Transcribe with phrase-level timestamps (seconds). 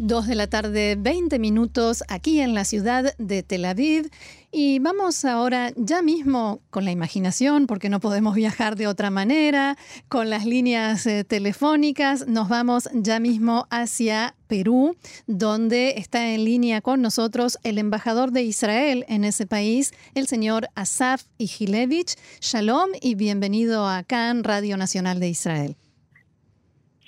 [0.00, 4.08] Dos de la tarde, 20 minutos aquí en la ciudad de Tel Aviv.
[4.52, 9.74] Y vamos ahora ya mismo con la imaginación, porque no podemos viajar de otra manera,
[10.06, 14.94] con las líneas eh, telefónicas, nos vamos ya mismo hacia Perú,
[15.26, 20.68] donde está en línea con nosotros el embajador de Israel en ese país, el señor
[20.76, 22.14] Asaf Igilevich.
[22.40, 25.74] Shalom y bienvenido a CAN, Radio Nacional de Israel.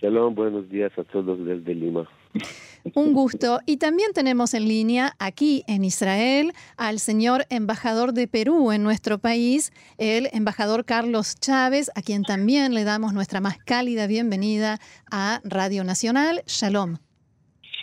[0.02, 2.08] Shalom, buenos días a todos desde Lima.
[2.94, 3.60] Un gusto.
[3.66, 9.18] Y también tenemos en línea aquí en Israel al señor embajador de Perú en nuestro
[9.18, 14.78] país, el embajador Carlos Chávez, a quien también le damos nuestra más cálida bienvenida
[15.10, 16.42] a Radio Nacional.
[16.46, 16.96] Shalom.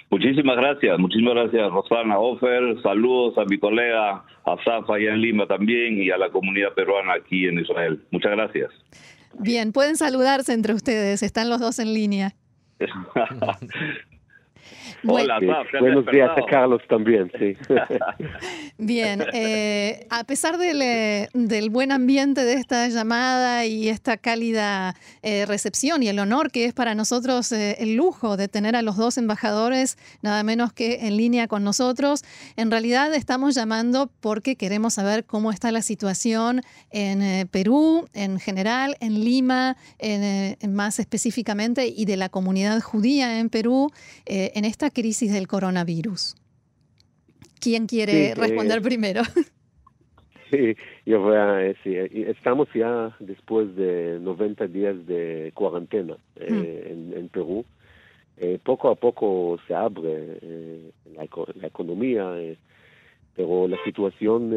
[0.10, 6.02] Muchísimas gracias, muchísimas gracias Rosana Ofer, saludos a mi colega Asaf allá en Lima también
[6.02, 8.02] y a la comunidad peruana aquí en Israel.
[8.12, 8.72] Muchas gracias.
[9.38, 12.36] Bien, pueden saludarse entre ustedes, están los dos en línea.
[15.08, 15.40] Hola,
[15.80, 17.56] Buenos días a Carlos también, sí.
[18.78, 24.96] Bien, eh, a pesar del, eh, del, buen ambiente de esta llamada y esta cálida
[25.24, 28.98] eh, recepción y el honor que es para nosotros el lujo de tener a los
[28.98, 32.24] dos embajadores nada menos que en línea con nosotros,
[32.56, 38.98] en realidad estamos llamando porque queremos saber cómo está la situación en Perú en general,
[39.00, 43.92] en Lima en, más específicamente y de la comunidad judía en Perú
[44.26, 46.36] en esta crisis del coronavirus?
[47.62, 49.22] ¿Quién quiere responder primero?
[50.50, 57.18] Sí, yo voy a decir, estamos ya después de 90 días de cuarentena eh, mm.
[57.18, 57.66] en, Perú.
[58.38, 61.26] Eh, poco a poco se abre eh, la,
[61.68, 62.34] economía,
[63.36, 64.54] pero la situación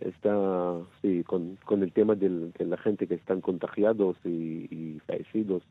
[0.00, 5.64] está, sí, con, con el tema de la gente que están contagiados y, y fallecidos,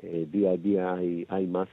[0.00, 1.68] día a día hay, hay más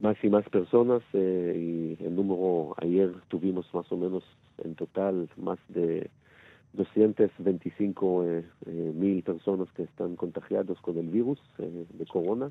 [0.00, 4.24] más y más personas eh, y el número ayer tuvimos más o menos
[4.62, 6.10] en total más de
[6.74, 12.50] 225 eh, eh, mil personas que están contagiados con el virus de corona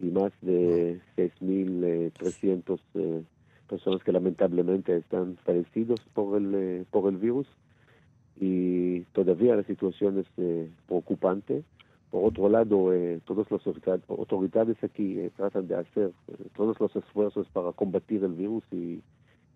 [0.00, 3.24] y más de 6.300
[3.68, 7.46] personas que lamentablemente están fallecidos por el por el virus.
[8.42, 10.26] Y todavía la situación es
[10.86, 11.62] preocupante
[12.10, 13.60] por otro lado, eh, todas las
[14.08, 19.00] autoridades aquí eh, tratan de hacer eh, todos los esfuerzos para combatir el virus y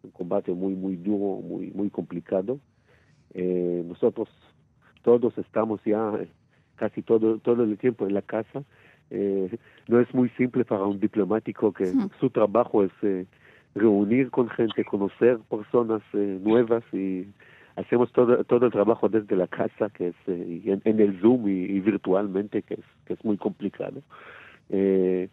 [0.05, 2.61] un combate muy, muy duro, muy, muy complicado.
[3.35, 4.29] nosotros
[5.03, 6.13] todos estamos ya
[6.77, 8.63] casi todo, todo el tiempo en la casa.
[9.89, 11.87] no es muy simple para un diplomático que
[12.21, 12.93] su trabajo es
[13.75, 17.27] reunir con gente, conocer personas nuevas y
[17.77, 21.81] hacemos todo, todo el trabajo desde la casa, que es eh, en, el Zoom y,
[21.81, 24.03] virtualmente, que es, que es muy complicado.
[24.71, 25.29] Eh,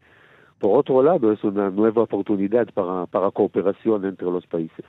[0.60, 4.86] por otro lado, es una nueva oportunidad para, para cooperación entre los países.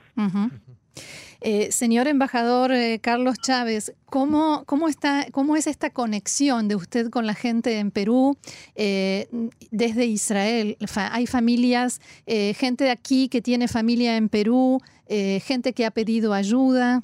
[1.41, 2.71] Eh, señor embajador
[3.01, 7.89] Carlos Chávez, ¿cómo, cómo, está, ¿cómo es esta conexión de usted con la gente en
[7.89, 8.37] Perú
[8.75, 10.77] desde Israel?
[10.95, 17.01] hay familias, gente de aquí que tiene familia en Perú, gente que ha pedido ayuda.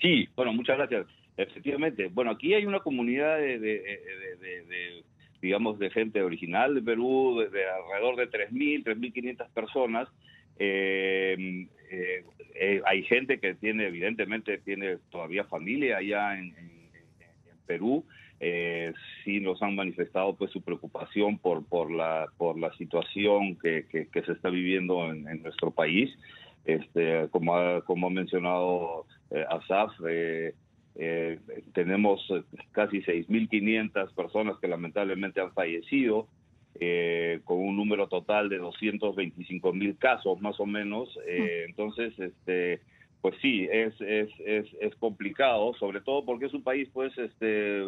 [0.00, 1.06] Sí, bueno, muchas gracias.
[1.36, 5.04] Efectivamente, bueno, aquí hay una comunidad de,
[5.40, 10.08] digamos, de gente original de Perú, de, alrededor de 3.000, 3.500 personas.
[10.58, 16.54] Eh, eh, eh, hay gente que tiene, evidentemente, tiene todavía familia allá en,
[17.66, 18.02] Perú.
[19.24, 24.32] sí nos han manifestado pues su preocupación por, por, la, por la situación que, se
[24.32, 26.10] está viviendo en, nuestro país.
[26.64, 29.17] Este, como, ha, como ha mencionado eh,
[29.48, 30.54] Asaf, eh,
[30.96, 31.38] eh,
[31.74, 32.26] tenemos
[32.72, 36.28] casi 6.500 personas que lamentablemente han fallecido,
[37.44, 41.18] con un número total de 225.000 casos más o menos.
[41.26, 42.80] entonces, este,
[43.20, 47.82] pues sí, es, es, es, es, complicado, sobre todo porque es un país pues este,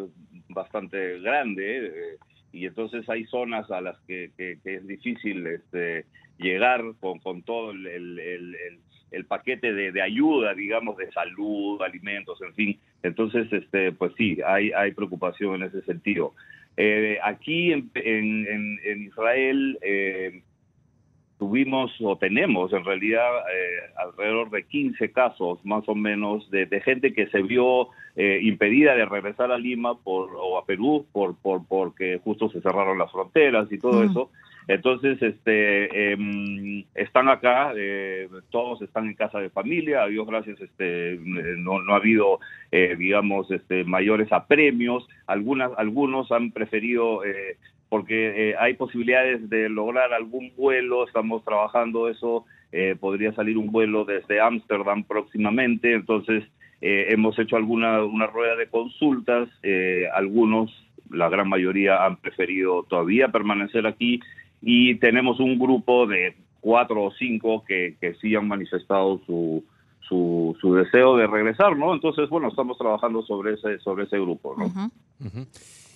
[0.49, 2.17] bastante grande
[2.51, 6.05] y entonces hay zonas a las que, que, es difícil este,
[6.37, 8.79] llegar con, con todo el, el, el,
[9.25, 12.79] paquete de, de, ayuda, digamos, de salud, alimentos, en fin.
[13.03, 16.33] Entonces, este, pues sí, hay, hay preocupación en ese sentido.
[16.77, 20.41] Eh, aquí en, en, en Israel eh,
[21.41, 27.15] tuvimos o tenemos en realidad eh, alrededor de 15 casos más o menos de, gente
[27.15, 31.65] que se vio eh, impedida de regresar a Lima por, o a Perú por, por
[31.67, 34.29] porque justo se cerraron las fronteras y todo eso.
[34.67, 40.59] Entonces, este, em, están acá, eh, todos están en casa de familia, a Dios gracias,
[40.61, 41.19] este,
[41.57, 42.39] no, no ha habido,
[42.71, 47.57] eh, digamos, este, mayores apremios, Algunas, algunos han preferido, eh,
[47.89, 52.45] porque hay posibilidades de lograr algún vuelo, estamos trabajando eso,
[53.01, 56.45] podría salir un vuelo desde Ámsterdam próximamente, entonces
[56.79, 59.49] hemos hecho alguna una rueda de consultas,
[60.13, 60.71] algunos,
[61.09, 64.21] la gran mayoría han preferido todavía permanecer aquí,
[64.61, 69.63] y tenemos un grupo de cuatro o cinco que, que sí han manifestado su,
[70.07, 71.93] su, su, deseo de regresar, ¿no?
[71.93, 74.91] Entonces, bueno, estamos trabajando sobre ese, sobre ese grupo, ¿no?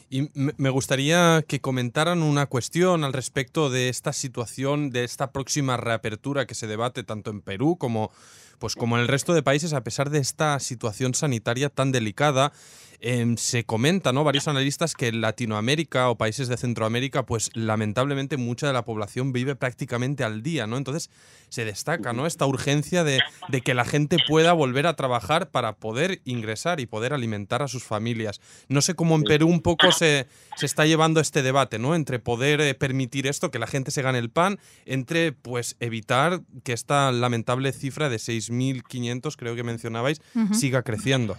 [0.10, 5.78] Y me gustaría que comentaran una cuestión al respecto de esta situación, de esta próxima
[5.78, 8.12] reapertura que se debate tanto en Perú como,
[8.60, 12.54] pues como en el resto de países, a pesar de esta situación sanitaria tan delicada.
[13.02, 14.24] Em, se comenta, ¿no?
[14.24, 19.34] Varios analistas que en Latinoamérica o países de Centroamérica, pues lamentablemente mucha de la población
[19.34, 20.78] vive prácticamente al día, ¿no?
[20.78, 21.10] Entonces
[21.50, 22.26] se destaca, ¿no?
[22.26, 23.22] Esta urgencia de,
[23.64, 27.84] que la gente pueda volver a trabajar para poder ingresar y poder alimentar a sus
[27.84, 28.42] familias.
[28.70, 30.26] No sé cómo en Perú un poco se,
[30.56, 31.96] se está llevando este debate, ¿no?
[31.96, 36.40] Entre poder eh, permitir esto, que la gente se gane el pan, entre, pues, evitar
[36.64, 40.22] que esta lamentable cifra de 6.500, creo que mencionabais,
[40.52, 41.36] siga creciendo.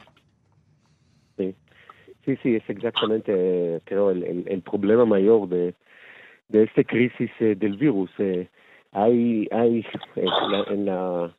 [2.26, 5.74] Sí, sí, es exactamente, creo, el, el, problema mayor de,
[6.48, 8.10] de esta crisis eh, del virus.
[8.18, 8.48] Eh,
[8.90, 9.86] hay, hay
[10.16, 11.36] en la, la,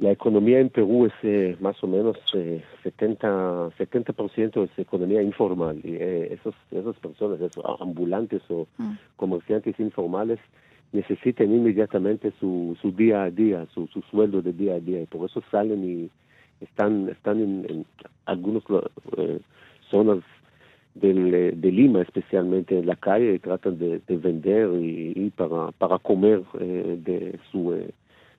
[0.00, 5.80] economía en Perú es eh, más o menos eh, 70%, 70 es economía informal.
[5.82, 8.92] Y esos, esas personas, esos ambulantes o mm.
[9.16, 10.38] comerciantes informales,
[10.92, 15.02] necesitan inmediatamente su, su día a día, su, su sueldo de día a día.
[15.02, 16.10] Y por eso salen y
[16.64, 17.86] están, están en, en
[18.24, 18.62] algunos
[19.90, 20.18] zonas
[20.94, 25.70] del, de Lima, especialmente en la calle, y tratan de, de vender y, y, para,
[25.72, 27.90] para comer eh, de su, eh,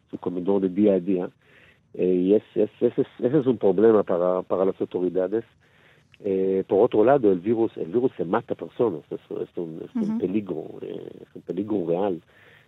[0.09, 1.29] su comedor de día a día.
[1.93, 5.43] Eh, y es, es, ese, es, ese es un problema para, para las autoridades.
[6.23, 9.81] Eh, por otro lado, el virus, el virus se mata a personas, eso es un,
[9.83, 12.21] es un peligro, eh, es un peligro real.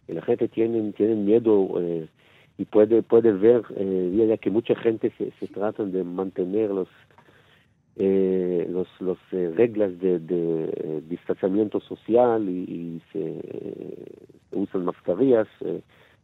[0.07, 2.07] Y la gente tiene, tiene miedo eh,
[2.57, 6.87] y puede, puede ver, eh, ya que mucha gente se, se tratan de mantener los
[7.97, 13.35] eh, los, los eh, reglas de, de eh, distanciamiento social y, se,
[14.53, 15.47] usan mascarillas,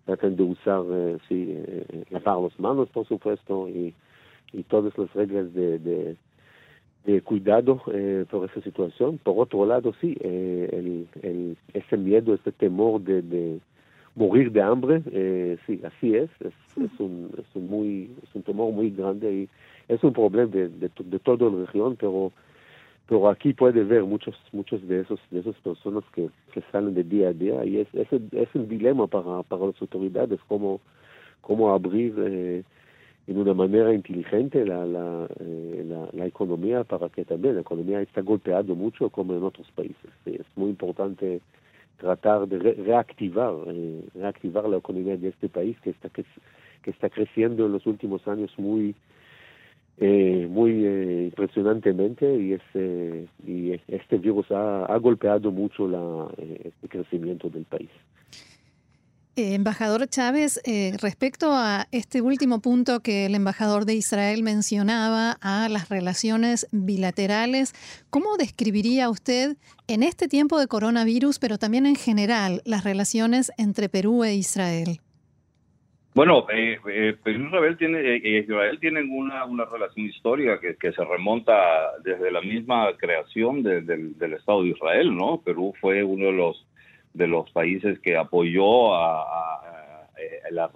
[0.07, 0.83] tratan de usar,
[1.27, 1.53] sí,
[2.09, 3.93] lavar las manos, por supuesto, y,
[4.53, 6.15] y todas las reglas de, de,
[7.05, 7.83] de cuidado
[8.31, 9.19] por esa situación.
[9.19, 13.59] Por otro lado, sí, el, el, ese miedo, ese temor de, de
[14.15, 15.03] morir de hambre,
[15.65, 19.49] sí, así es, es, es, un, es, un muy, es un temor muy grande y
[19.93, 22.31] es un problema de, de, de toda la región, pero
[23.07, 27.03] pero aquí puede ver muchos muchos de esos de esas personas que, que salen de
[27.03, 30.81] día a día y es es, es un dilema para, para las autoridades cómo
[31.41, 32.63] cómo abrir eh,
[33.27, 38.21] en una manera inteligente la, la, eh, la, economía para que también la economía está
[38.21, 40.11] golpeada mucho como en otros países.
[40.25, 41.41] Es muy importante
[41.97, 47.65] tratar de reactivar eh, reactivar la economía de este país que está que está creciendo
[47.65, 48.95] en los últimos años muy
[49.99, 53.27] eh, muy eh, impresionantemente y este,
[53.87, 57.89] este virus ha, golpeado mucho la, eh, el crecimiento del país.
[59.35, 60.59] Embajador Chávez,
[60.99, 67.73] respecto a este último punto que el embajador de Israel mencionaba, a las relaciones bilaterales,
[68.09, 69.55] ¿cómo describiría usted
[69.87, 75.01] en este tiempo de coronavirus, pero también en general, las relaciones entre Perú e Israel?
[76.17, 78.47] Bueno, eh, eh, Perú y Israel, tiene, eh,
[78.81, 85.15] tienen una, relación histórica que, se remonta desde la misma creación del Estado de Israel,
[85.15, 85.39] ¿no?
[85.45, 86.65] Perú fue uno de los
[87.13, 90.01] de los países que apoyó a,
[90.49, 90.71] la,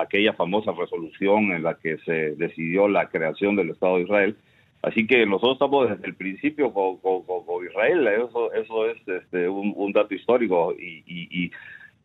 [0.00, 4.36] aquella famosa resolución en la que se decidió la creación del Estado de Israel.
[4.82, 9.90] Así que nosotros estamos desde el principio con, Israel, eso, eso es este, un, un
[9.90, 11.50] dato histórico y, y, y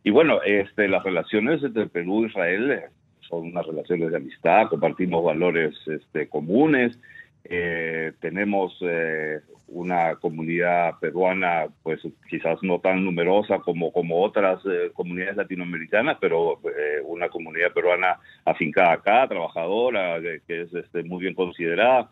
[0.03, 2.85] y bueno, este, las relaciones entre Perú e Israel eh,
[3.21, 6.97] son unas relaciones de amistad, compartimos valores este, comunes,
[7.43, 14.61] eh, tenemos eh, una comunidad peruana, pues quizás no tan numerosa como, como otras
[14.93, 16.59] comunidades latinoamericanas, pero
[17.05, 22.11] una comunidad peruana afincada acá, trabajadora, que es este, muy bien considerada.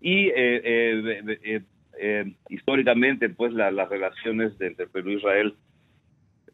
[0.00, 0.30] Y
[2.48, 5.54] históricamente, pues las relaciones entre Perú e Israel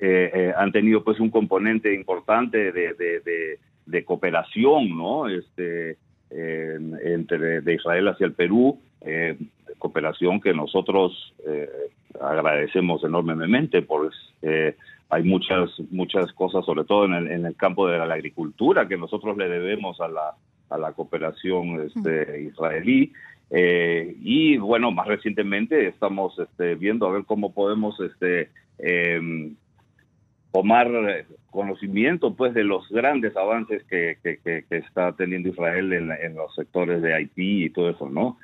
[0.00, 5.28] eh, eh, han tenido pues un componente importante de, de, de, cooperación, ¿no?
[5.28, 5.96] Este,
[6.30, 9.36] entre de Israel hacia el Perú, eh,
[9.78, 11.34] cooperación que nosotros
[12.20, 14.14] agradecemos enormemente, pues
[15.08, 18.96] hay muchas muchas cosas, sobre todo en el, en el campo de la agricultura, que
[18.96, 20.34] nosotros le debemos a la,
[20.70, 23.12] a la cooperación este, israelí.
[23.50, 29.54] Eh, y bueno, más recientemente estamos este, viendo a ver cómo podemos este, em,
[30.56, 30.90] tomar
[31.50, 37.02] conocimiento pues de los grandes avances que, que, está teniendo Israel en, en, los sectores
[37.02, 38.38] de Haití y todo eso, ¿no?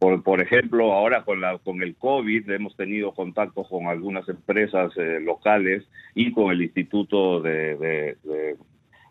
[0.00, 4.90] Por, por ejemplo, ahora con, la, con el COVID hemos tenido contacto con algunas empresas
[4.96, 5.84] eh, locales
[6.16, 8.16] y con el Instituto de,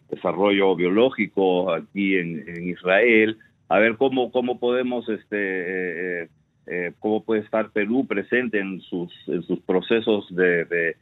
[0.10, 3.38] Desarrollo Biológico aquí en, Israel,
[3.70, 6.28] a ver cómo, cómo podemos, este, eh,
[6.68, 10.96] eh, cómo puede estar Perú presente en sus, en sus procesos de,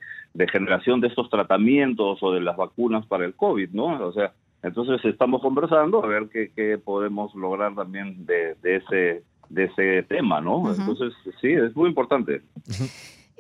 [0.52, 4.06] generación de estos tratamientos o de las vacunas para el COVID, ¿no?
[4.06, 9.24] O sea, entonces estamos conversando a ver qué, qué podemos lograr también de, de ese
[9.52, 10.74] de ese tema, ¿no?
[10.74, 12.42] Entonces, sí, es muy importante.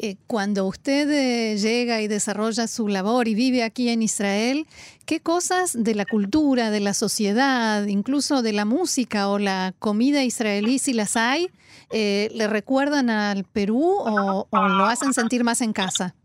[0.03, 4.65] Eh, cuando usted eh, llega y desarrolla su labor y vive aquí en Israel,
[5.05, 10.24] ¿qué cosas de la cultura, de la sociedad, incluso de la música o la comida
[10.24, 11.50] israelí, si las hay,
[11.93, 16.15] eh, le recuerdan al Perú o, lo hacen sentir más en casa?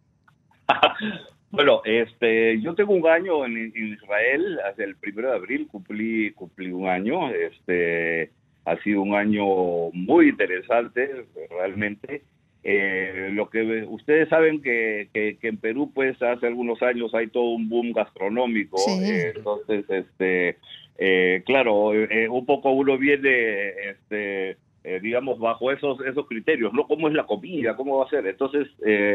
[1.49, 6.71] Bueno, este, yo tengo un año en, Israel, hace el primero de abril cumplí, cumplí
[6.71, 8.33] un año, este,
[8.67, 9.47] ha sido un año
[9.93, 12.25] muy interesante, realmente.
[12.69, 17.51] Eh, lo que ustedes saben que, que, en Perú, pues hace algunos años hay todo
[17.51, 18.77] un boom gastronómico.
[18.89, 20.57] Eh, entonces, este,
[20.99, 21.91] eh, claro,
[22.29, 24.57] un poco uno viene, este,
[25.01, 26.89] digamos, bajo esos esos criterios, ¿no?
[26.89, 27.77] ¿Cómo es la comida?
[27.77, 28.27] ¿Cómo va a ser?
[28.27, 28.67] Entonces,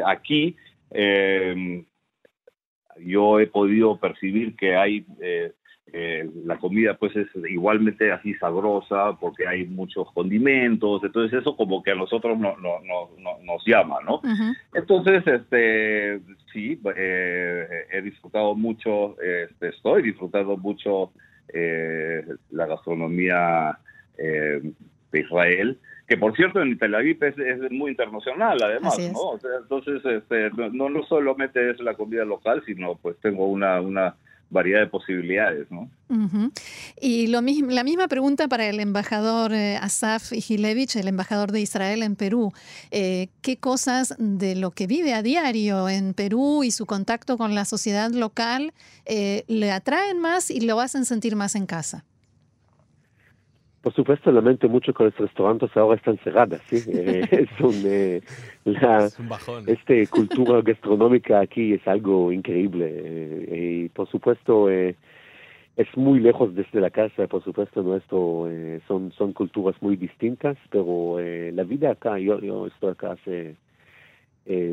[0.06, 0.56] aquí
[3.00, 5.06] yo he podido percibir que hay
[5.94, 11.84] eh, la comida pues es igualmente así sabrosa porque hay muchos condimentos, entonces eso como
[11.84, 13.10] que a nosotros no, no, no,
[13.44, 14.22] nos llama, ¿no?
[14.74, 16.22] Entonces, este,
[16.54, 21.12] sí, eh, he disfrutado mucho, este, estoy disfrutando mucho
[21.54, 23.78] eh, la gastronomía
[24.18, 27.36] de Israel, que por cierto en Tel Aviv es,
[27.72, 29.40] muy internacional además, ¿no?
[29.62, 34.16] entonces, este, no, no solamente es la comida local, sino pues tengo una, una
[34.52, 35.90] variedad de posibilidades, ¿no?
[37.00, 42.04] Y lo la misma pregunta para el embajador eh, Asaf Igilevich, el embajador de Israel
[42.04, 42.52] en Perú.
[42.92, 47.56] Eh, ¿Qué cosas de lo que vive a diario en Perú y su contacto con
[47.56, 48.74] la sociedad local
[49.06, 52.04] eh, le atraen más y lo hacen sentir más en casa?
[53.82, 56.84] Por supuesto, lamento mucho que los restaurantes ahora están cerrados, ¿sí?
[56.94, 58.22] Eh, es un, eh,
[58.66, 59.10] la,
[59.66, 62.88] Este, cultura gastronómica aquí es algo increíble.
[62.94, 64.96] Eh, y por supuesto, es
[65.96, 68.48] muy lejos desde la casa, por supuesto, nuestro,
[68.88, 73.56] son, son culturas muy distintas, pero la vida acá, yo, yo estoy acá hace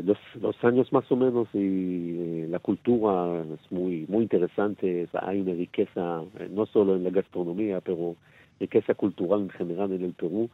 [0.03, 5.53] dos, dos años más o menos y la cultura es muy, muy interesante, hay una
[5.53, 8.15] riqueza, no solo en la gastronomía, pero
[8.59, 10.49] riqueza cultural en general en el Perú.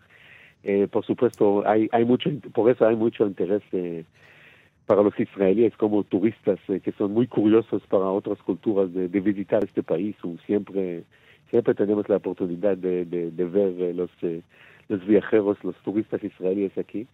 [0.63, 4.03] Eh, por supuesto, hay, hay mucho, por eso hay mucho interés eh,
[4.87, 9.63] para los israelíes como turistas eh, que son muy curiosos para otras culturas de, visitar
[9.63, 10.15] este país.
[10.47, 11.03] Siempre,
[11.51, 14.09] siempre tenemos la oportunidad de, de, ver los,
[14.89, 17.05] los viajeros, los turistas israelíes aquí.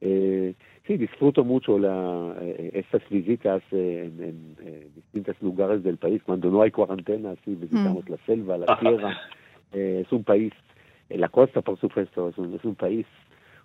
[0.00, 2.34] sí, disfruto mucho la,
[2.72, 4.54] estas visitas en,
[4.94, 6.22] distintos lugares del país.
[6.22, 8.10] Cuando no hay cuarentena, sí, visitamos mm.
[8.10, 9.20] la selva, la tierra.
[9.72, 10.52] Eh, es un país,
[11.08, 13.06] en la costa por supuesto, es un, es un país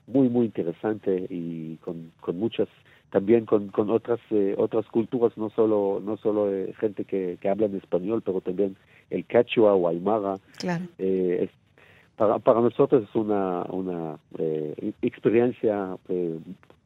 [0.08, 2.68] muy, muy interesante y con, con muchas,
[3.12, 7.50] también con, con otras eh, otras culturas, no solo no solo eh, gente que, que
[7.50, 8.76] habla en español, pero también
[9.10, 10.40] el quechua o aymara.
[10.58, 10.86] Claro.
[10.98, 11.50] es,
[12.16, 14.18] para, para nosotros es una, una
[15.02, 15.98] experiencia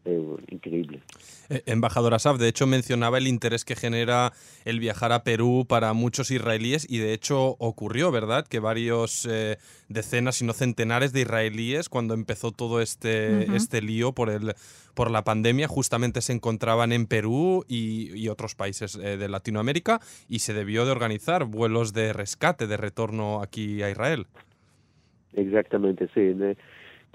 [0.06, 1.02] eh, increíble.
[1.50, 4.34] Eh, embajador Asaf, de hecho mencionaba el interés que genera
[4.64, 8.46] el viajar a Perú para muchos israelíes y de hecho ocurrió, ¿verdad?
[8.48, 9.58] Que varios eh,
[9.90, 14.54] decenas, si no centenares de israelíes, cuando empezó todo este, este lío por, el,
[14.94, 20.54] por la pandemia, justamente se encontraban en Perú y, otros países de Latinoamérica y se
[20.54, 24.26] debió de organizar vuelos de rescate, de retorno aquí a Israel.
[25.34, 26.34] Exactamente, sí.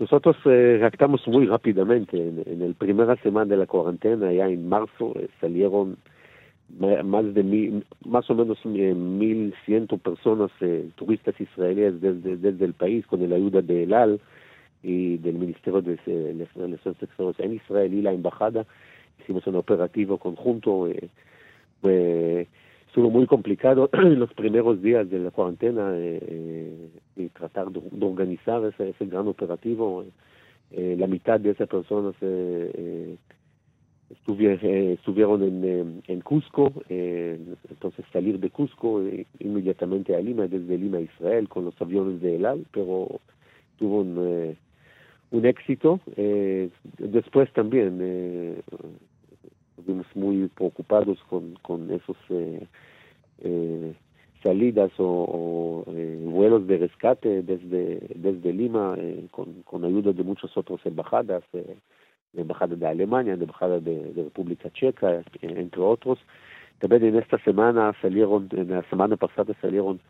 [0.00, 2.16] Nosotros eh, reactamos muy rápidamente.
[2.16, 5.99] En, la primera semana de la cuarentena, ya en marzo, eh, salieron
[6.78, 12.64] más de mil, más o menos eh, mil ciento personas, eh, turistas israelíes desde, desde
[12.64, 14.21] el país, con la ayuda de ELAL
[14.83, 18.64] y del Ministerio de, Relaciones Exteriores en Israel y la Embajada.
[19.21, 20.88] Hicimos un operativo conjunto.
[21.83, 22.47] Eh,
[22.90, 29.06] estuvo muy complicado los primeros días de la cuarentena eh, y tratar de, organizar ese,
[29.06, 30.04] gran operativo.
[30.73, 33.16] Eh, la mitad de esas personas eh, eh,
[34.11, 39.00] estuvieron en, en Cusco, entonces salir de Cusco
[39.38, 43.20] inmediatamente a Lima, desde Lima a Israel con los aviones de El pero
[43.78, 44.56] tuvo un,
[45.30, 46.00] un éxito.
[46.99, 48.62] después también
[49.90, 52.16] estuvimos muy preocupados con, con esos
[54.42, 60.56] salidas o, eh, vuelos de rescate desde, desde Lima eh, con, con ayuda de muchas
[60.56, 61.76] otras embajadas, eh,
[62.32, 66.18] la embajada de Alemania, la embajada de, República Checa, entre otros.
[66.78, 70.00] También en esta semana salieron, en la semana pasada salieron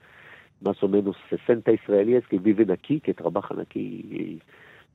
[0.61, 4.43] más o menos 60 israelíes que viven aquí, que trabajan aquí y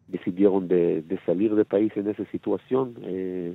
[0.08, 2.96] decidieron de, de salir del país en esa situación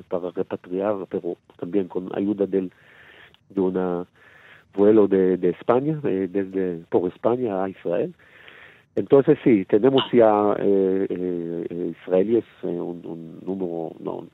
[0.09, 2.73] para repatriar, pero también con ayuda del,
[3.51, 4.07] de una
[4.75, 8.15] vuelo de, de España, desde por España a Israel.
[8.97, 14.27] Entonces sí, tenemos ya eh, eh, israelíes, eh, un, número no,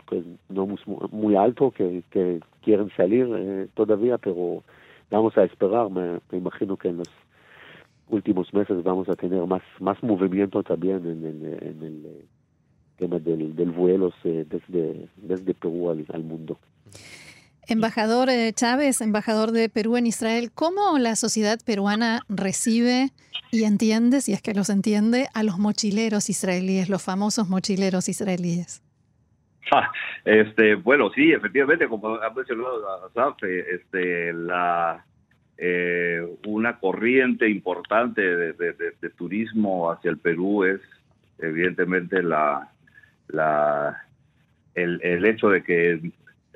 [0.48, 0.76] no
[1.12, 4.62] muy, alto que, que quieren salir eh, todavía, pero
[5.10, 5.90] vamos a esperar.
[5.90, 7.08] Me, imagino que en los
[8.08, 12.24] últimos meses vamos a tener más, más movimiento también en, en, el
[12.96, 16.58] tema del, del vuelo desde, desde Perú al, al mundo.
[17.68, 23.08] Embajador eh, Chávez, embajador de Perú en Israel, ¿cómo la sociedad peruana recibe
[23.50, 28.82] y entiende, si es que los entiende, a los mochileros israelíes, los famosos mochileros israelíes?
[29.72, 29.90] Ah,
[30.24, 35.04] este, bueno, sí, efectivamente, como ha mencionado Asaf, eh, este, la,
[35.58, 40.80] eh, una corriente importante de, turismo hacia el Perú es
[41.38, 42.70] evidentemente la,
[43.28, 44.04] la
[44.74, 46.00] el, hecho de que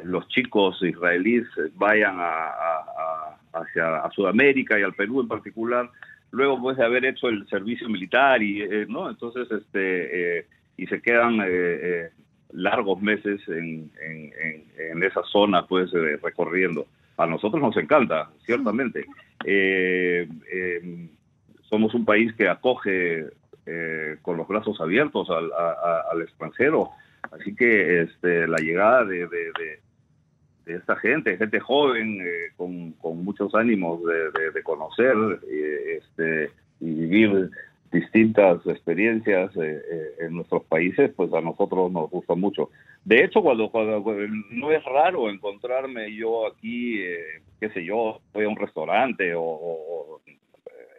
[0.05, 5.91] los chicos israelíes vayan a, hacia Sudamérica y al Perú en particular,
[6.31, 10.87] luego pues, de haber hecho el servicio militar y eh, no entonces este eh, y
[10.87, 12.11] se quedan eh,
[12.53, 15.91] largos meses en, en, esa zona pues
[16.23, 16.87] recorriendo
[17.23, 19.07] a nosotros nos encanta ciertamente.
[21.63, 23.27] Somos un país que acoge
[24.23, 25.51] con los brazos abiertos al,
[26.11, 26.91] al extranjero.
[27.31, 29.29] Así que este la llegada de
[30.77, 35.15] esta gente, gente joven, eh, con, con, muchos ánimos de, de, conocer
[35.49, 37.51] eh, este, y vivir
[37.91, 42.71] distintas experiencias eh, en nuestros países, pues a nosotros nos gusta mucho.
[43.05, 44.05] De hecho, cuando, cuando
[44.51, 47.01] no es raro encontrarme yo aquí,
[47.59, 50.21] qué sé yo, voy a un restaurante o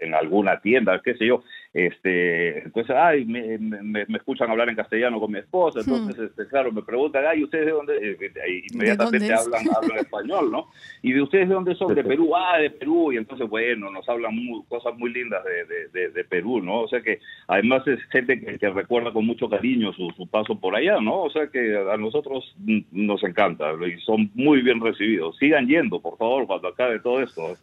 [0.01, 5.21] en alguna tienda, qué sé yo, este, entonces, ay, me, me, escuchan hablar en castellano
[5.21, 5.83] con mi esposa, hmm.
[5.83, 7.93] entonces, este, claro, me preguntan, ay, ¿ustedes de dónde?
[7.97, 10.67] Eh, inmediatamente hablan, hablan español, ¿no?
[11.01, 14.07] Y de ustedes de dónde son, de Perú, ah, de Perú, y entonces, bueno, nos
[14.09, 14.33] hablan
[14.67, 16.81] cosas muy lindas de, de, Perú, ¿no?
[16.81, 20.75] O sea que además es gente que, recuerda con mucho cariño su, su, paso por
[20.75, 21.23] allá, ¿no?
[21.23, 22.55] O sea que a nosotros
[22.91, 25.37] nos encanta y son muy bien recibidos.
[25.37, 27.57] Sigan yendo, por favor, cuando acabe todo esto.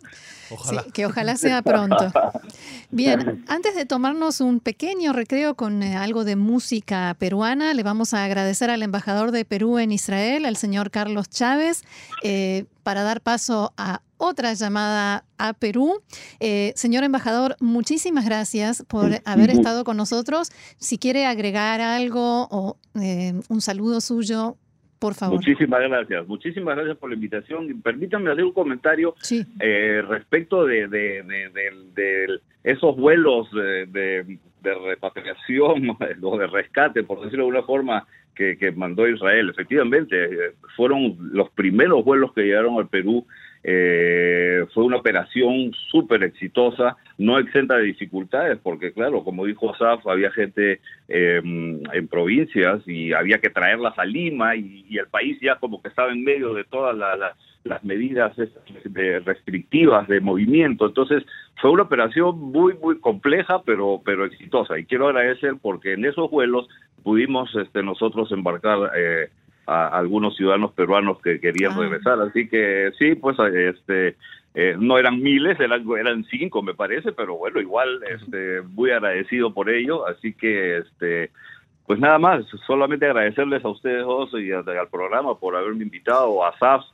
[0.50, 0.84] Ojalá.
[0.92, 2.10] que ojalá sea pronto.
[2.90, 8.14] Bien, antes de tomarnos un pequeño recreo con eh, algo de música peruana, le vamos
[8.14, 11.82] a agradecer al embajador de Perú en Israel, al señor Carlos Chávez,
[12.22, 16.00] eh, para dar paso a otra llamada a Perú.
[16.38, 20.52] Eh, señor embajador, muchísimas gracias por haber estado con nosotros.
[20.78, 24.58] Si quiere agregar algo o un saludo suyo,
[24.98, 25.36] por favor.
[25.36, 27.80] Muchísimas gracias, muchísimas gracias por la invitación.
[27.82, 29.14] Permítanme hacer un comentario
[29.60, 37.66] eh, respecto de, de, esos vuelos de, repatriación o de rescate, por decirlo de alguna
[37.66, 39.50] forma, que, que mandó Israel.
[39.50, 43.26] Efectivamente, eh, fueron los primeros vuelos que llegaron al Perú
[43.70, 50.06] eh, fue una operación súper exitosa, no exenta de dificultades, porque claro, como dijo Asaf,
[50.06, 55.56] había gente eh, en provincias y había que traerlas a Lima y, el país ya
[55.56, 58.34] como que estaba en medio de todas las medidas
[59.26, 60.86] restrictivas de movimiento.
[60.86, 61.22] Entonces
[61.60, 64.78] fue una operación muy, muy compleja, pero, pero exitosa.
[64.78, 66.68] Y quiero agradecer porque en esos vuelos
[67.02, 69.28] pudimos este, nosotros embarcar eh,
[69.68, 71.80] a algunos ciudadanos peruanos que querían ah.
[71.80, 72.20] regresar.
[72.20, 74.16] Así que sí, pues este
[74.54, 79.52] eh, no eran miles, eran, eran cinco me parece, pero bueno, igual este, muy agradecido
[79.52, 80.06] por ello.
[80.06, 81.30] Así que este
[81.86, 86.54] pues nada más, solamente agradecerles a ustedes dos y al programa por haberme invitado, a
[86.58, 86.84] SAF,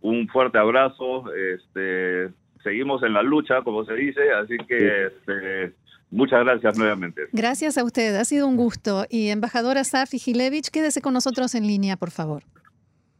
[0.00, 2.30] un fuerte abrazo, este
[2.62, 5.74] seguimos en la lucha, como se dice, así que este
[6.10, 7.22] Muchas gracias nuevamente.
[7.32, 9.04] Gracias a usted, ha sido un gusto.
[9.10, 12.42] Y embajadora Safi Gilevich, quédese con nosotros en línea, por favor.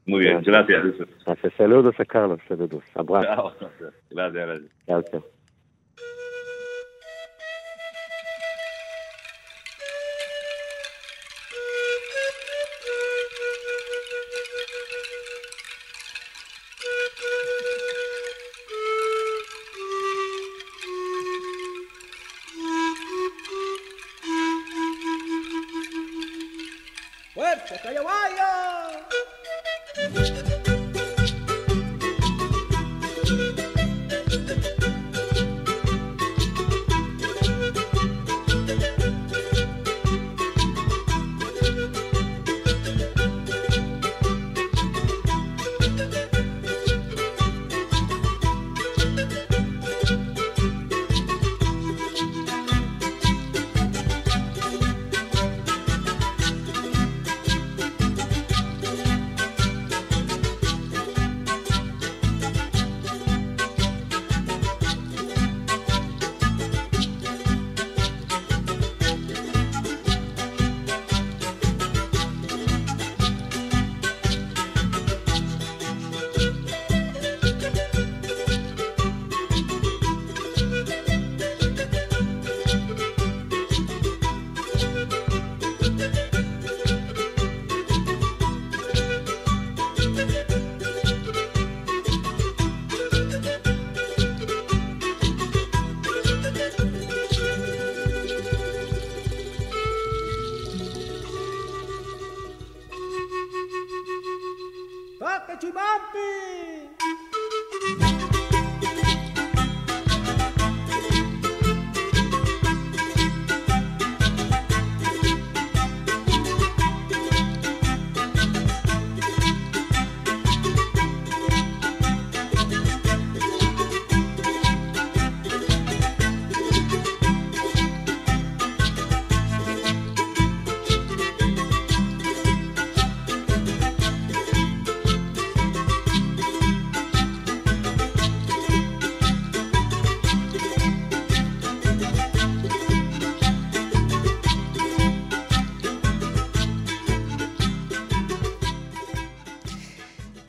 [0.07, 0.83] Muy bien, gracias.
[1.57, 2.83] Saludos a Carlos, saludos.
[2.95, 3.53] Abrazo.
[4.11, 5.23] Gracias, gracias.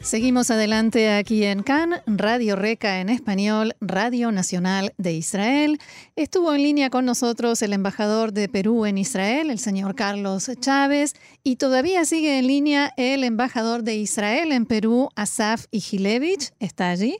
[0.01, 5.77] Seguimos adelante aquí en Cannes, Radio Reca en español, Radio Nacional de Israel.
[6.15, 11.15] Estuvo en línea con nosotros el embajador de Perú en Israel, el señor Carlos Chávez,
[11.43, 16.53] y todavía sigue en línea el embajador de Israel en Perú, Asaf Igilevich.
[16.59, 17.17] ¿Está allí?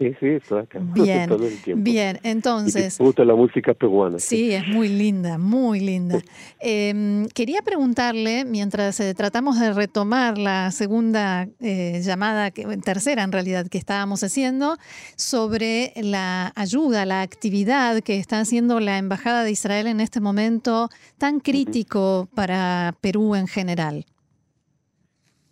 [0.00, 0.38] Sí, sí,
[0.94, 1.84] Bien, todo el tiempo.
[1.84, 2.84] bien, Y entonces...
[2.84, 4.18] disfruto la música peruana.
[4.18, 6.22] Sí, es muy linda, muy linda.
[6.58, 13.32] Eh, quería preguntarle, mientras eh, tratamos de retomar la segunda eh, llamada, que, tercera en
[13.32, 14.78] realidad, que estábamos haciendo,
[15.16, 20.88] sobre la ayuda, la actividad que está haciendo la Embajada de Israel en este momento
[21.18, 24.06] tan crítico para Perú en general.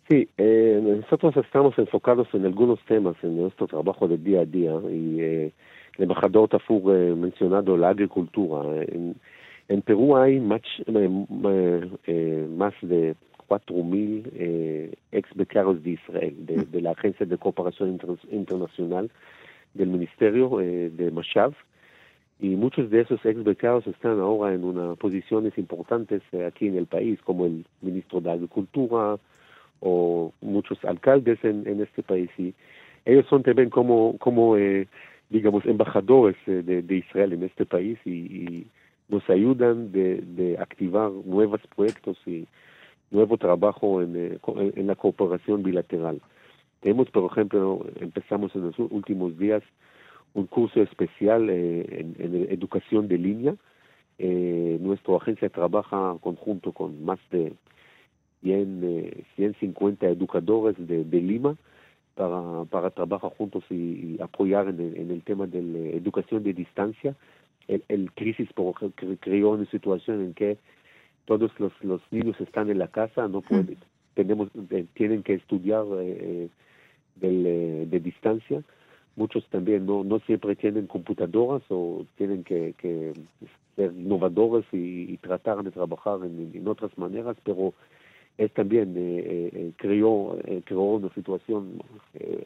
[0.09, 4.73] Sí, eh, nosotros estamos enfocados en algunos temas en nuestro trabajo de día a día
[4.89, 5.53] y eh,
[5.97, 8.81] el embajador Tafur eh, mencionado la agricultura.
[8.85, 9.15] En,
[9.67, 13.15] en Perú hay más, eh, eh, más de
[13.47, 19.11] 4.000 eh, ex becarios de Israel, de, de la Agencia de Cooperación Inter- Internacional
[19.75, 21.53] del Ministerio eh, de Mashav.
[22.39, 26.87] Y muchos de esos ex becarios están ahora en unas posiciones importantes aquí en el
[26.87, 29.17] país, como el ministro de Agricultura,
[29.81, 32.53] o muchos alcaldes en, en este país y
[33.05, 34.87] ellos son también como como eh,
[35.29, 38.67] digamos embajadores eh, de, de Israel en este país y,
[39.09, 42.45] nos ayudan de, de activar nuevos proyectos y
[43.09, 46.21] nuevo trabajo en, eh, co- en la cooperación bilateral.
[46.81, 49.63] Tenemos, por ejemplo, empezamos en los últimos días
[50.35, 53.55] un curso especial eh, en, en educación de línea.
[54.19, 57.53] Nuestra agencia trabaja conjunto con más de
[58.41, 61.55] 100, eh, 150 educadores de, de Lima
[62.15, 66.43] para, para trabajar juntos y, y apoyar en el, en el tema de la educación
[66.43, 67.15] de distancia.
[67.67, 68.75] El, el crisis por
[69.19, 70.57] creó una situación en que
[71.25, 73.77] todos los, los niños están en la casa, no pueden,
[74.15, 76.49] tenemos, eh, tienen que estudiar eh,
[77.21, 78.63] eh, de distancia.
[79.15, 83.13] Muchos también no, no siempre tienen computadoras o tienen que, que
[83.75, 87.73] ser innovadores y, y tratar de trabajar en, en otras maneras, pero
[88.43, 91.81] es también eh, eh, creó, eh, creó una situación
[92.13, 92.45] eh,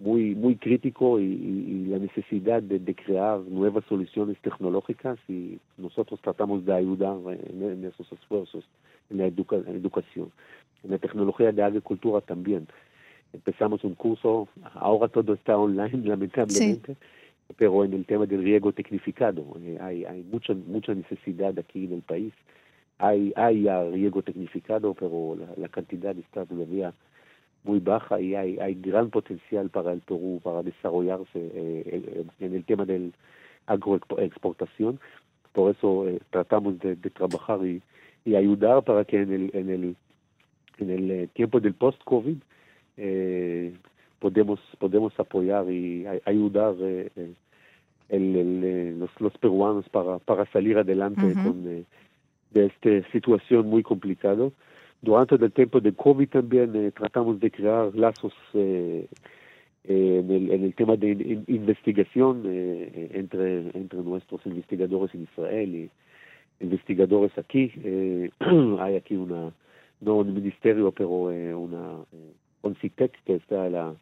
[0.00, 5.58] muy muy crítico y, y- y la necesidad de, de crear nuevas soluciones tecnológicas y
[5.76, 7.16] nosotros tratamos de ayudar
[7.50, 8.64] en, en esos esfuerzos
[9.10, 10.30] en la educa- en la educación.
[10.84, 12.66] En la tecnología de agricultura también.
[13.32, 16.96] Empezamos un curso, ahora todo está online lamentablemente,
[17.56, 21.92] pero en el tema del riego tecnificado eh, hay, hay mucha, mucha necesidad aquí en
[21.94, 22.32] el país
[22.98, 26.92] hay, hay riego tecnificado, pero la, la cantidad está todavía
[27.64, 32.64] muy baja y hay, hay gran potencial para el Perú para desarrollarse eh, en, el
[32.64, 33.14] tema del
[33.66, 34.98] agroexportación.
[35.52, 37.82] Por eso eh, tratamos de, de trabajar y,
[38.24, 39.96] y ayudar para que en el, en el,
[40.78, 42.38] en el tiempo del post-COVID
[44.18, 46.74] podemos, podemos apoyar y ayudar
[48.08, 51.84] el, los, los, peruanos para, para salir adelante con
[52.50, 54.50] de esta situación muy complicada.
[55.00, 58.34] Durante el tiempo de COVID también tratamos de crear lazos
[59.88, 65.90] en, el, en el tema de investigación eh, entre, entre nuestros investigadores en Israel y
[66.60, 67.72] investigadores aquí.
[67.82, 68.30] Eh,
[68.80, 69.52] hay aquí una,
[70.00, 72.04] no un ministerio, pero eh, una
[72.80, 73.94] CITEC, que está la,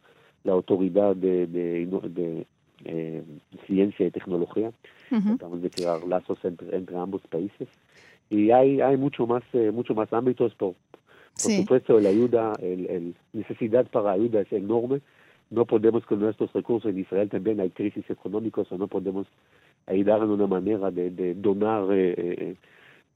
[0.43, 2.45] la autoridad de, de,
[3.65, 4.71] ciencia y tecnología.
[5.09, 7.69] Tratamos de crear lazos entre, entre ambos países.
[8.29, 10.73] Y hay, hay mucho más mucho más ámbitos, por,
[11.41, 15.01] por supuesto, la ayuda, el, el necesidad para ayuda es enorme.
[15.49, 19.27] No podemos con nuestros recursos en Israel también hay crisis económicas o no podemos
[19.85, 22.55] ayudar en una manera de, de donar eh,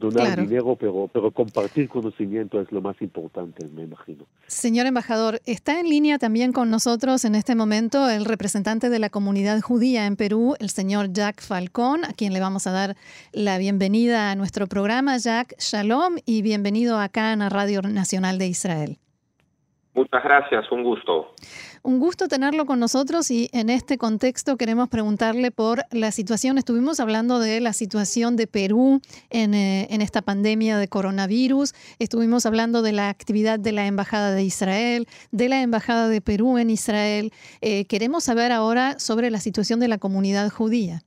[0.02, 4.26] donar dinero, pero, pero compartir conocimiento es lo más importante, me imagino.
[4.48, 9.10] Señor embajador, está en línea también con nosotros en este momento el representante de la
[9.10, 12.96] comunidad judía en Perú, el señor Jack Falcón, a quien le vamos a dar
[13.32, 15.18] la bienvenida a nuestro programa.
[15.18, 18.98] Jack, shalom y bienvenido acá en la Radio Nacional de Israel.
[19.94, 21.34] Muchas gracias, un gusto.
[21.84, 26.60] Un gusto tenerlo con nosotros y en este contexto queremos preguntarle por la situación.
[26.60, 31.74] Estuvimos hablando de la situación de Perú en, eh, esta pandemia de coronavirus.
[31.98, 36.60] Estuvimos hablando de la actividad de la Embajada de Israel, de la Embajada de Perú
[36.60, 37.32] en Israel.
[37.62, 41.02] Eh, queremos saber ahora sobre la situación de la comunidad judía.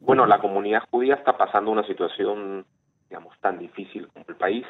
[0.00, 2.64] Bueno, la comunidad judía está pasando una situación,
[3.10, 4.64] digamos, tan difícil como el país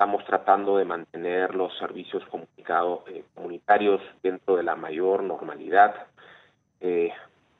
[0.00, 5.94] estamos tratando de mantener los servicios eh, comunitarios dentro de la mayor normalidad.
[6.80, 7.12] Eh,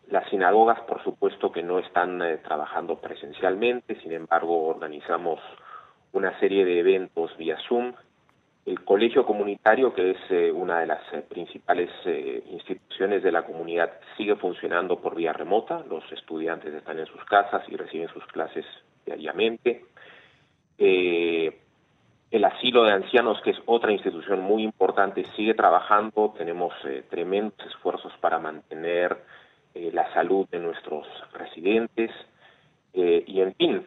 [0.08, 5.38] las sinagogas, por supuesto, que no están eh, trabajando presencialmente, sin embargo, organizamos
[6.12, 7.92] una serie de eventos vía Zoom.
[8.64, 11.90] El colegio comunitario, que es una de las principales
[12.50, 15.84] instituciones de la comunidad, sigue funcionando por vía remota.
[15.90, 18.64] Los estudiantes están en sus casas y reciben sus clases
[19.04, 19.84] diariamente.
[22.30, 26.32] El asilo de ancianos, que es otra institución muy importante, sigue trabajando.
[26.38, 29.16] Tenemos eh, tremendos esfuerzos para mantener
[29.74, 32.12] eh, la salud de nuestros residentes.
[32.94, 33.86] Eh, y en fin,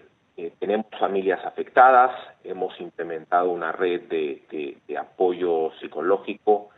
[0.60, 2.12] tenemos familias afectadas,
[2.44, 6.70] hemos implementado una red de, de apoyo psicológico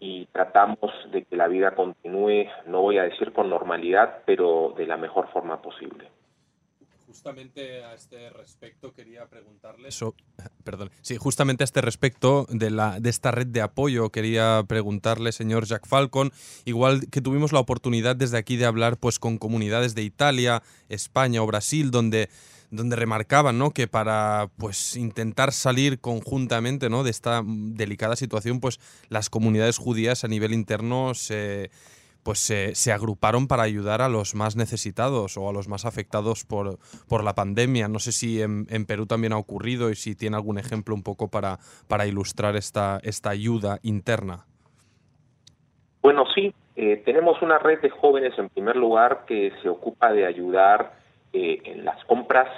[0.00, 0.78] y tratamos
[1.10, 5.28] de que la vida continúe, no voy a decir con normalidad, pero de la mejor
[5.28, 6.08] forma posible.
[7.14, 9.90] Justamente a este respecto quería preguntarle
[10.64, 15.30] perdón, sí, justamente a este respecto de, la, de esta red de apoyo quería preguntarle,
[15.30, 16.32] señor Jack Falcon,
[16.64, 21.40] igual que tuvimos la oportunidad desde aquí de hablar pues con comunidades de Italia, España
[21.40, 22.28] o Brasil, donde
[22.72, 23.70] donde remarcaban ¿no?
[23.70, 27.04] que para pues intentar salir conjuntamente ¿no?
[27.04, 31.70] de esta delicada situación, pues las comunidades judías a nivel interno se,
[32.24, 36.78] pues se, agruparon para ayudar a los más necesitados o a los más afectados por,
[37.08, 37.86] por la pandemia.
[37.86, 41.28] No sé si en, Perú también ha ocurrido y si tiene algún ejemplo un poco
[41.28, 44.46] para, para ilustrar esta, esta ayuda interna.
[46.02, 50.26] Bueno, sí, eh, tenemos una red de jóvenes en primer lugar que se ocupa de
[50.26, 50.94] ayudar
[51.32, 52.48] eh, en las compras,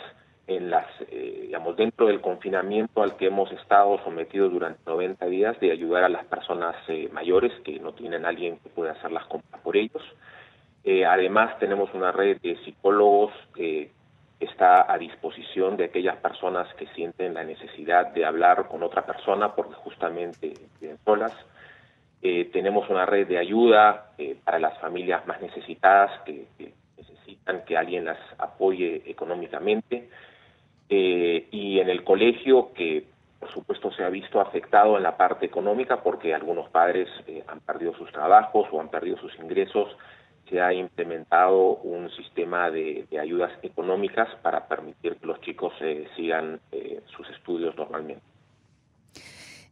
[0.47, 5.59] en las, eh, digamos, dentro del confinamiento al que hemos estado sometidos durante 90 días,
[5.61, 9.27] de ayudar a las personas eh, mayores que no tienen alguien que pueda hacer las
[9.27, 10.03] compras por ellos.
[10.85, 13.91] Eh, además, tenemos una red de psicólogos que
[14.39, 19.55] está a disposición de aquellas personas que sienten la necesidad de hablar con otra persona
[19.55, 21.33] porque justamente viven solas.
[22.53, 24.11] tenemos una red de ayuda
[24.45, 26.47] para las familias más necesitadas que
[26.99, 30.09] necesitan que alguien las apoye económicamente.
[30.89, 33.05] Eh, y en el colegio que
[33.41, 37.61] por supuesto se ha visto afectado en la parte económica porque algunos padres eh, han
[37.61, 39.89] perdido sus trabajos o han perdido sus ingresos,
[40.49, 46.61] se ha implementado un sistema de, ayudas económicas para permitir que los chicos eh, sigan
[47.17, 48.23] sus estudios normalmente.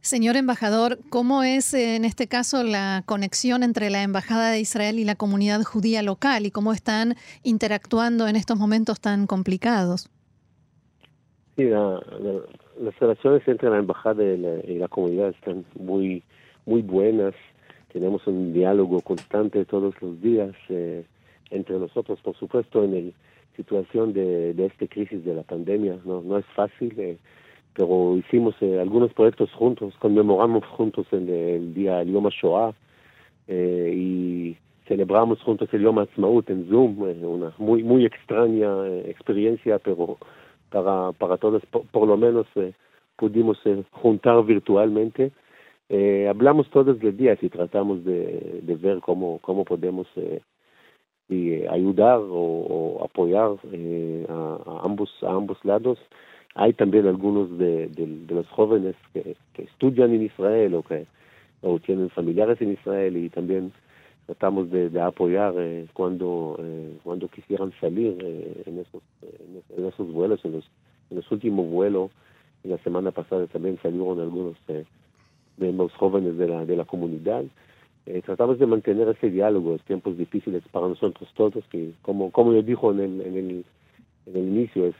[0.01, 5.03] Señor embajador, ¿cómo es en este caso la conexión entre la Embajada de Israel y
[5.05, 10.11] la comunidad judía local y cómo están interactuando en estos momentos tan complicados?
[11.55, 16.21] Sí, las relaciones entre la embajada y la, comunidad están muy,
[16.65, 17.33] muy buenas.
[17.93, 21.05] Tenemos un diálogo constante todos los días eh,
[21.51, 22.19] entre nosotros.
[22.21, 23.11] Por supuesto, en la
[23.55, 27.17] situación de, de esta crisis de la pandemia, no, no es fácil, eh,
[27.73, 32.73] pero hicimos eh, algunos proyectos juntos, conmemoramos juntos el, el día el Yom HaShoah
[33.47, 40.17] y celebramos juntos el Yom HaAtzmaut en Zoom, una muy, muy extraña experiencia, pero
[40.75, 42.45] para, para todos, por, lo menos
[43.15, 43.57] pudimos
[43.91, 45.31] juntar virtualmente.
[46.29, 50.07] hablamos todos los días y tratamos de, ver cómo, cómo podemos
[51.29, 53.51] y ayudar o, apoyar
[54.29, 55.97] a, ambos a ambos lados
[56.55, 57.89] hay también algunos de,
[58.29, 61.05] los jóvenes que, estudian en Israel o que
[61.61, 63.71] o tienen familiares en Israel y también
[64.25, 69.03] tratamos de, apoyar eh, cuando eh, cuando quisieran salir eh, en esos
[69.77, 70.65] en, esos vuelos en los
[71.11, 72.11] en los últimos vuelos
[72.63, 74.85] en la semana pasada también salieron algunos de
[75.71, 77.43] los jóvenes de la de la comunidad
[78.23, 82.61] tratamos de mantener ese diálogo en tiempos difíciles para nosotros todos que como como yo
[82.61, 83.65] dijo en el en el
[84.27, 84.95] en el inicio es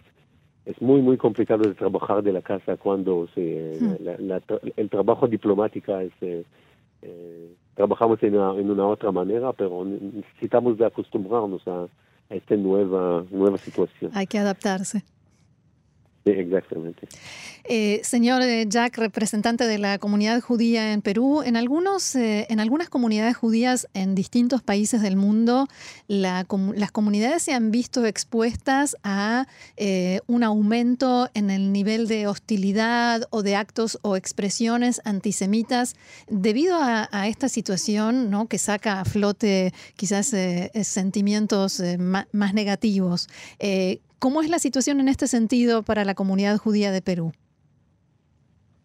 [0.66, 4.32] es muy, muy complicado de trabajar de la casa cuando se, hmm.
[4.78, 6.12] el trabajo diplomático es...
[7.06, 12.56] Eh, trabajamos en una, en una otra manera, pero necesitamos de acostumbrarnos a, a esta
[12.56, 14.12] nueva, nueva situación.
[14.14, 15.04] Hay que adaptarse.
[16.26, 17.08] Exactamente.
[17.68, 22.60] Eh, señor eh, Jack, representante de la comunidad judía en Perú, en, algunos, eh, en
[22.60, 25.68] algunas comunidades judías en distintos países del mundo,
[26.08, 26.46] las
[26.92, 29.48] comunidades se han visto expuestas a
[30.28, 35.96] un aumento en el nivel de hostilidad o de actos o expresiones antisemitas
[36.28, 38.48] debido a, esta situación ¿no?
[38.48, 40.34] que saca a flote quizás
[40.84, 43.28] sentimientos más negativos.
[44.20, 47.32] ¿Cómo es la situación en este sentido para la comunidad judía de Perú?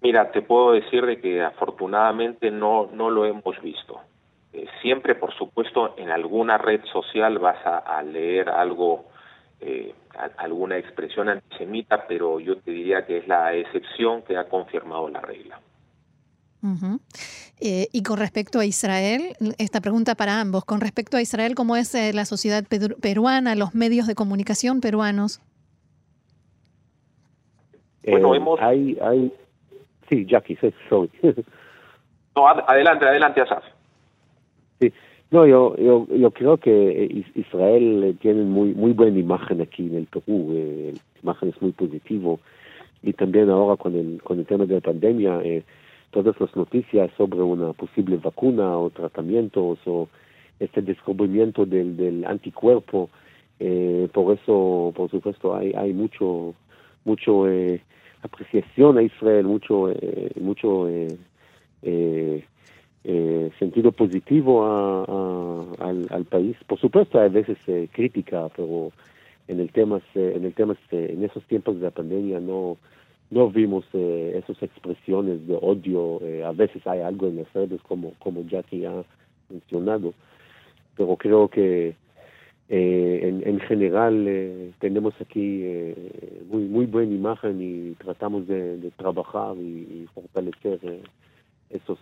[0.02, 4.00] Mira, te puedo decir de que afortunadamente no, no lo hemos visto.
[4.52, 9.04] Eh, siempre, por supuesto, en alguna red social vas a, leer algo,
[9.60, 9.94] eh,
[10.38, 15.20] alguna expresión antisemita, pero yo te diría que es la excepción que ha confirmado la
[15.20, 15.60] regla.
[17.61, 21.77] Eh, y con respecto a Israel, esta pregunta para ambos, con respecto a Israel, ¿cómo
[21.77, 22.64] es eh, la sociedad
[23.01, 25.40] peruana, los medios de comunicación peruanos?
[28.07, 28.61] Bueno, eh, hemos...
[28.61, 29.33] Hay, hay...
[30.09, 31.11] Sí, Jackie, sorry.
[32.37, 33.64] no, adelante, adelante, Asaf.
[34.81, 34.92] Sí,
[35.31, 40.07] no, yo, yo, yo creo que Israel tiene muy, muy buena imagen aquí en el
[40.07, 42.40] Perú, la imagen es muy positivo
[43.03, 45.62] y también ahora con el, con el tema de la pandemia, eh,
[46.11, 50.09] todas las noticias sobre una posible vacuna o tratamientos o
[50.59, 53.11] este descubrimiento del, del anticuerpo.
[53.59, 56.55] Eh, por eso, por supuesto, hay, hay mucho,
[57.05, 57.81] mucho eh,
[58.23, 61.16] apreciación a Israel, mucho, eh, mucho eh,
[61.83, 66.57] eh, sentido positivo a, al, país.
[66.66, 67.59] Por supuesto, hay veces
[67.92, 68.92] crítica, pero
[69.49, 72.77] en el tema, en el tema, en esos tiempos de la pandemia no
[73.30, 76.20] no vimos eh, esas expresiones de odio.
[76.22, 79.04] Eh, a veces hay algo en las redes, como, como Jackie ha
[79.48, 80.14] mencionado,
[80.96, 81.94] pero creo que
[82.72, 88.78] eh, en, en, general eh, tenemos aquí eh, muy, muy buena imagen y tratamos de,
[88.78, 89.60] de trabajar y,
[90.04, 91.02] y fortalecer eh,
[91.70, 91.98] esos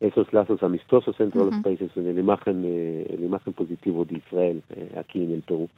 [0.00, 4.62] esos lazos amistosos entre los países en la imagen, la imagen positiva de Israel
[4.94, 5.70] aquí en el Perú.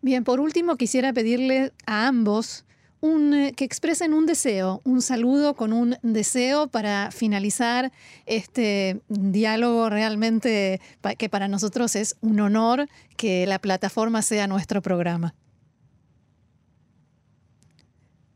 [0.00, 2.64] Bien, por último quisiera pedirle a ambos
[3.06, 7.90] eh, que expresen un deseo, un saludo con un deseo para finalizar
[8.26, 10.80] este diálogo realmente
[11.18, 15.34] que para nosotros es un honor que la plataforma sea nuestro programa.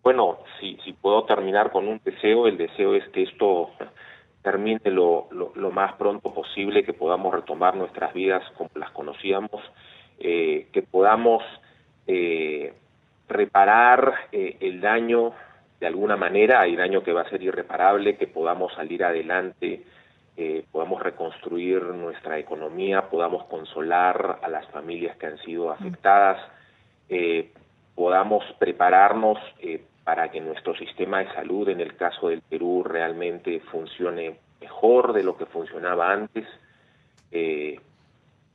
[0.02, 3.70] Bueno, si, puedo terminar con un deseo, el deseo es que esto
[4.42, 9.60] termine lo, lo, más pronto posible, que podamos retomar nuestras vidas como las conocíamos,
[10.18, 11.42] eh, que podamos
[12.06, 12.72] eh,
[13.30, 15.32] reparar eh, el daño
[15.78, 19.82] de alguna manera, hay daño que va a ser irreparable, que podamos salir adelante,
[20.36, 26.38] eh, podamos reconstruir nuestra economía, podamos consolar a las familias que han sido afectadas,
[27.08, 27.50] eh,
[27.94, 29.38] podamos prepararnos
[30.04, 35.22] para que nuestro sistema de salud, en el caso del Perú, realmente funcione mejor de
[35.22, 36.46] lo que funcionaba antes.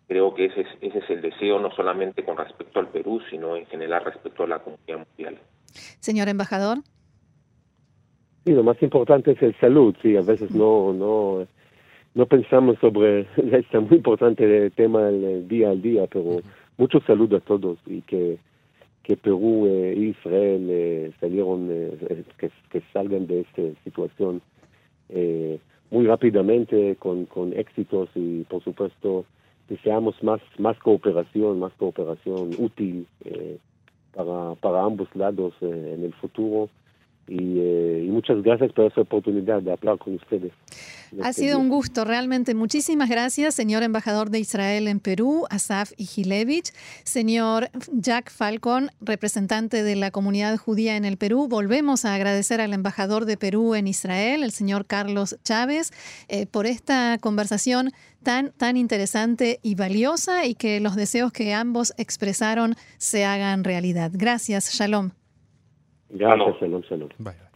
[0.07, 3.55] Creo que ese es, ese es el deseo no solamente con respecto al Perú, sino
[3.55, 5.39] en general respecto a la comunidad mundial.
[5.99, 6.77] Señor embajador.
[8.45, 11.47] Sí, lo más importante es el salud, sí, a veces no, no,
[12.13, 16.41] no pensamos sobre este muy importante tema del día al día, pero
[16.77, 18.37] mucho salud a todos y que,
[19.01, 24.41] que Perú e Israel eh, salieron, eh, que, que, salgan de esta situación
[25.09, 29.25] eh, muy rápidamente, con, con éxitos y por supuesto
[29.67, 33.57] deseamos más, más cooperación, más cooperación útil eh,
[34.13, 36.69] para, para ambos lados eh, en el futuro
[37.27, 40.53] y, muchas gracias por esa oportunidad de hablar con ustedes.
[41.21, 42.53] Ha sido un gusto, realmente.
[42.53, 46.71] Muchísimas gracias, señor embajador de Israel en Perú, Asaf Ijilevich,
[47.03, 51.47] señor Jack Falcon, representante de la comunidad judía en el Perú.
[51.47, 55.91] Volvemos a agradecer al embajador de Perú en Israel, el señor Carlos Chávez,
[56.27, 57.91] eh, por esta conversación
[58.25, 64.11] tan, tan interesante y valiosa y que los deseos que ambos expresaron se hagan realidad.
[64.13, 65.11] Gracias, Shalom.
[66.09, 67.09] Gracias, Shalom, Shalom.
[67.19, 67.54] Bye.